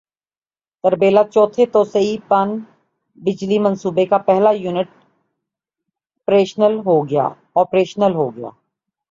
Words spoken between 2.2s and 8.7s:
پن بجلی منصوبے کا پہلا یونٹ پریشنل ہوگیا